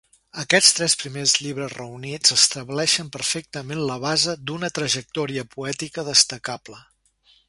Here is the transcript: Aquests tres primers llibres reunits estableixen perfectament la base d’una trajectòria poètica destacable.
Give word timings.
Aquests 0.43 0.69
tres 0.77 0.93
primers 1.01 1.33
llibres 1.41 1.73
reunits 1.79 2.33
estableixen 2.35 3.11
perfectament 3.17 3.83
la 3.91 3.99
base 4.07 4.35
d’una 4.47 4.71
trajectòria 4.79 5.45
poètica 5.53 6.07
destacable. 6.13 6.81